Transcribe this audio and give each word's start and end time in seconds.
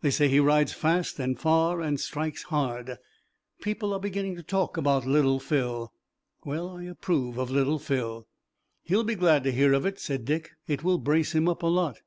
They 0.00 0.10
say 0.10 0.28
he 0.28 0.40
rides 0.40 0.72
fast 0.72 1.18
and 1.20 1.38
far 1.38 1.82
and 1.82 2.00
strikes 2.00 2.44
hard. 2.44 2.96
People 3.60 3.92
are 3.92 4.00
beginning 4.00 4.34
to 4.36 4.42
talk 4.42 4.78
about 4.78 5.04
Little 5.06 5.38
Phil. 5.38 5.92
Well, 6.42 6.70
I 6.78 6.84
approve 6.84 7.36
of 7.36 7.50
Little 7.50 7.78
Phil." 7.78 8.26
"He'll 8.84 9.04
be 9.04 9.14
glad 9.14 9.44
to 9.44 9.52
hear 9.52 9.74
of 9.74 9.84
it," 9.84 9.98
said 9.98 10.24
Dick. 10.24 10.52
"It 10.66 10.84
will 10.84 10.96
brace 10.96 11.34
him 11.34 11.50
up 11.50 11.62
a 11.62 11.66
lot." 11.66 11.98